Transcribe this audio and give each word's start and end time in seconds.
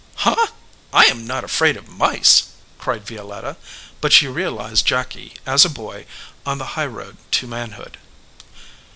"Huh! 0.15 0.47
I 0.91 1.03
am 1.05 1.27
not 1.27 1.43
afraid 1.43 1.77
of 1.77 1.87
mice," 1.87 2.45
cried 2.79 3.05
Violetta, 3.05 3.55
but 4.01 4.11
she 4.11 4.27
realized 4.27 4.87
Jacky 4.87 5.35
as 5.45 5.63
a 5.63 5.69
boy 5.69 6.07
on 6.43 6.57
the 6.57 6.69
highroad 6.73 7.17
to 7.33 7.45
manhood. 7.45 7.99